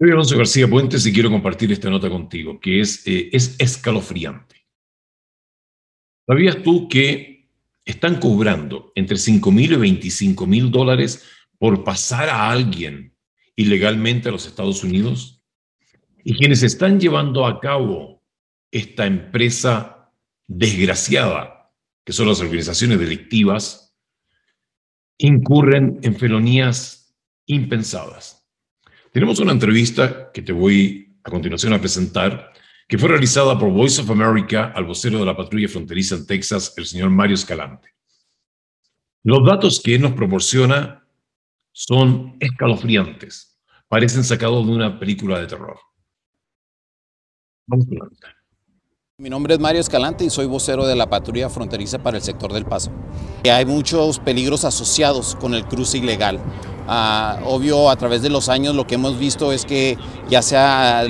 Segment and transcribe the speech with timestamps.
[0.00, 4.66] Soy Alonso García Puentes y quiero compartir esta nota contigo, que es, eh, es escalofriante.
[6.26, 7.50] ¿Sabías tú que
[7.84, 11.28] están cobrando entre 5 mil y 25 mil dólares
[11.58, 13.14] por pasar a alguien
[13.56, 15.44] ilegalmente a los Estados Unidos?
[16.24, 18.22] Y quienes están llevando a cabo
[18.70, 20.14] esta empresa
[20.46, 21.74] desgraciada,
[22.06, 23.94] que son las organizaciones delictivas,
[25.18, 27.14] incurren en felonías
[27.44, 28.39] impensadas.
[29.12, 32.52] Tenemos una entrevista que te voy a continuación a presentar,
[32.86, 36.74] que fue realizada por Voice of America al vocero de la patrulla fronteriza en Texas,
[36.76, 37.88] el señor Mario Escalante.
[39.24, 41.04] Los datos que él nos proporciona
[41.72, 45.78] son escalofriantes, parecen sacados de una película de terror.
[47.66, 48.26] Vamos adelante.
[49.18, 52.52] Mi nombre es Mario Escalante y soy vocero de la patrulla fronteriza para el sector
[52.52, 52.90] del paso.
[53.44, 56.40] Hay muchos peligros asociados con el cruce ilegal.
[56.90, 59.96] Uh, obvio, a través de los años lo que hemos visto es que
[60.28, 61.04] ya sea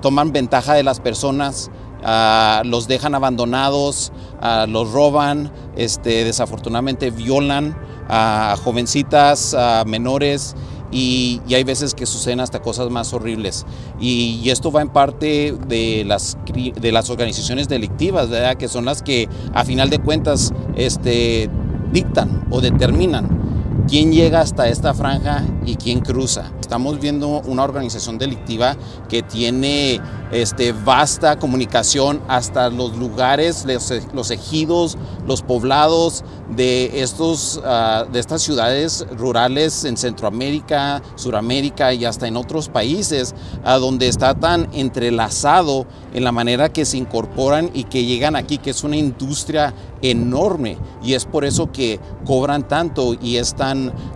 [0.00, 1.72] toman ventaja de las personas,
[2.04, 7.76] uh, los dejan abandonados, uh, los roban, este, desafortunadamente violan
[8.08, 10.54] a jovencitas, a menores
[10.92, 13.66] y, hay veces que suceden hasta cosas más horribles.
[13.98, 16.38] Y, esto va en parte de las,
[16.80, 18.54] de las organizaciones delictivas, ¿verdad?
[18.54, 21.50] que son las que a final de cuentas este,
[21.92, 23.44] dictan o determinan
[23.88, 26.50] quién llega hasta esta franja y quién cruza.
[26.60, 28.76] Estamos viendo una organización delictiva
[29.08, 30.00] que tiene
[30.32, 33.66] este, vasta comunicación hasta los lugares,
[34.12, 42.04] los, ejidos, los poblados de, estos, uh, de estas ciudades rurales en Centroamérica, Suramérica y
[42.04, 47.70] hasta en otros países, a donde está tan entrelazado en la manera que se incorporan
[47.74, 52.68] y que llegan aquí, que es una industria enorme y es por eso que cobran
[52.68, 53.63] tanto y es tan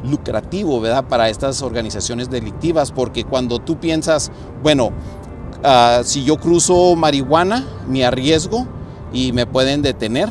[0.04, 1.04] lucrativo, ¿verdad?
[1.04, 4.30] Para estas organizaciones delictivas, porque cuando tú piensas,
[4.62, 8.66] bueno, uh, si yo cruzo marihuana, me arriesgo
[9.12, 10.30] y me pueden detener,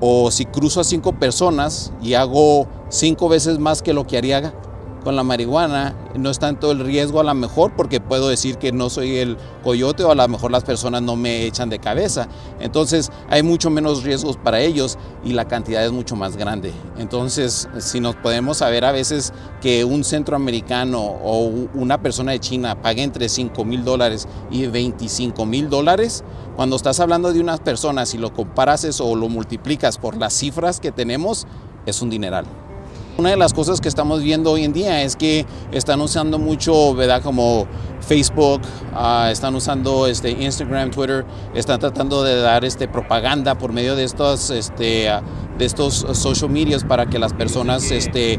[0.00, 4.52] o si cruzo a cinco personas y hago cinco veces más que lo que haría
[5.06, 8.72] con la marihuana no es tanto el riesgo a lo mejor porque puedo decir que
[8.72, 12.26] no soy el coyote o a lo mejor las personas no me echan de cabeza.
[12.58, 16.72] Entonces hay mucho menos riesgos para ellos y la cantidad es mucho más grande.
[16.98, 22.82] Entonces si nos podemos saber a veces que un centroamericano o una persona de China
[22.82, 26.24] pague entre 5 mil dólares y 25 mil dólares,
[26.56, 30.80] cuando estás hablando de unas personas y lo comparas o lo multiplicas por las cifras
[30.80, 31.46] que tenemos,
[31.86, 32.44] es un dineral.
[33.18, 36.94] Una de las cosas que estamos viendo hoy en día es que están usando mucho,
[36.94, 37.22] ¿verdad?
[37.22, 37.66] Como
[38.00, 38.60] Facebook,
[38.92, 44.04] uh, están usando este, Instagram, Twitter, están tratando de dar este, propaganda por medio de
[44.04, 45.08] estos, este,
[45.56, 48.38] de estos social medios para que las personas este,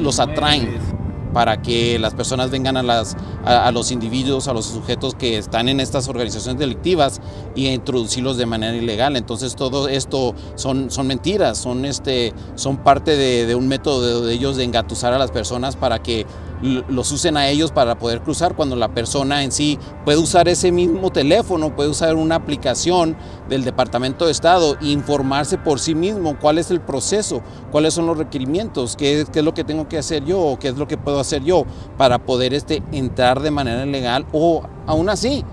[0.00, 1.01] los atraen
[1.32, 5.68] para que las personas vengan a, las, a, los individuos, a los sujetos que están
[5.68, 7.20] en estas organizaciones delictivas
[7.54, 9.16] y introducirlos de manera ilegal.
[9.16, 14.34] Entonces todo esto son, son mentiras, son, este, son parte de, de un método de
[14.34, 16.26] ellos de engatusar a las personas para que
[16.62, 20.70] los usen a ellos para poder cruzar cuando la persona en sí puede usar ese
[20.70, 23.16] mismo teléfono, puede usar una aplicación
[23.48, 27.42] del Departamento de Estado e informarse por sí mismo cuál es el proceso,
[27.72, 30.68] cuáles son los requerimientos, qué, qué es lo que tengo que hacer yo o qué
[30.68, 31.64] es lo que puedo hacer yo
[31.98, 35.44] para poder este, entrar de manera legal o aún así,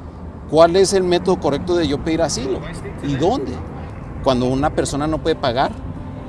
[0.49, 2.59] cuál es el método correcto de yo pedir asilo
[3.07, 3.51] y dónde.
[4.23, 5.71] Cuando una persona no puede pagar,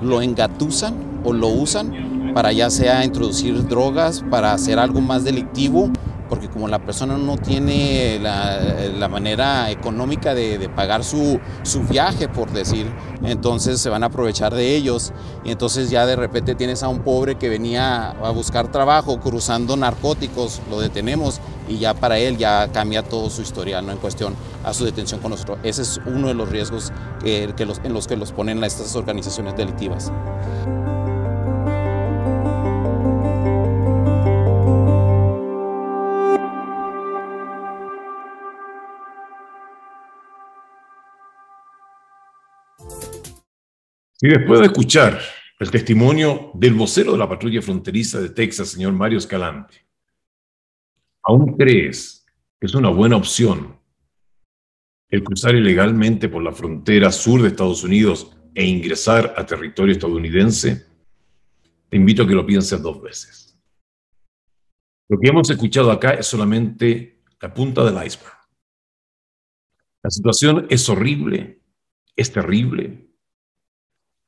[0.01, 5.91] lo engatusan o lo usan para ya sea introducir drogas, para hacer algo más delictivo,
[6.31, 12.53] porque como la persona no tiene la, manera económica de, pagar su, su, viaje, por
[12.53, 12.87] decir,
[13.25, 15.13] entonces se van a aprovechar de ellos
[15.45, 19.77] y entonces ya de repente tienes a un pobre que venía a buscar trabajo cruzando
[19.77, 23.93] narcóticos, lo detenemos y ya para él ya cambia todo su historial ¿no?
[23.93, 25.59] en cuestión a su detención con nosotros.
[25.65, 28.95] Ese es uno de los riesgos que, que los, en los que los ponen estas
[28.95, 30.13] organizaciones delictivas.
[44.23, 45.19] Y después de escuchar
[45.59, 49.87] el testimonio del vocero de la patrulla fronteriza de Texas, señor Mario Escalante,
[51.23, 52.27] ¿aún crees
[52.59, 53.79] que es una buena opción
[55.09, 60.87] el cruzar ilegalmente por la frontera sur de Estados Unidos e ingresar a territorio estadounidense?
[61.89, 63.59] Te invito a que lo pienses dos veces.
[65.09, 68.37] Lo que hemos escuchado acá es solamente la punta del iceberg.
[70.03, 71.63] La situación es horrible,
[72.15, 73.10] es terrible,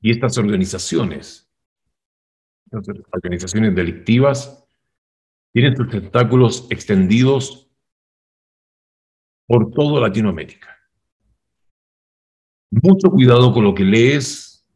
[0.02, 1.48] y estas organizaciones,
[3.12, 4.64] organizaciones delictivas,
[5.52, 7.70] tiene sus tentáculos extendidos
[9.46, 10.76] por toda Latinoamérica.
[12.70, 14.66] Mucho cuidado con lo que lees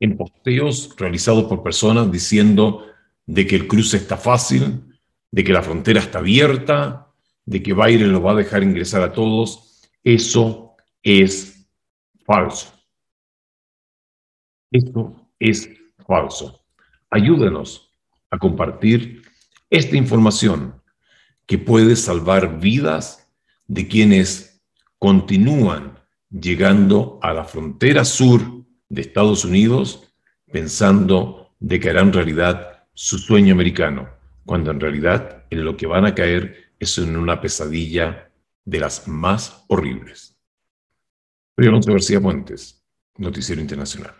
[0.00, 2.86] en posteos realizados por personas diciendo
[3.24, 4.98] de que el cruce está fácil,
[5.30, 7.14] de que la frontera está abierta,
[7.46, 9.88] de que Biden lo va a dejar ingresar a todos.
[10.02, 11.66] Eso es
[12.26, 12.79] falso.
[14.70, 15.68] Eso es
[16.06, 16.64] falso.
[17.10, 17.92] Ayúdenos
[18.30, 19.22] a compartir
[19.68, 20.80] esta información
[21.46, 23.28] que puede salvar vidas
[23.66, 24.62] de quienes
[24.98, 25.98] continúan
[26.30, 30.12] llegando a la frontera sur de Estados Unidos
[30.52, 34.08] pensando de que harán realidad su sueño americano,
[34.44, 38.30] cuando en realidad en lo que van a caer es en una pesadilla
[38.64, 40.36] de las más horribles.
[41.56, 42.82] Alonso García Puentes,
[43.18, 44.14] Noticiero Internacional.